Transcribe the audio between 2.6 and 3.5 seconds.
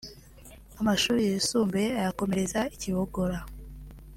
i Kibogora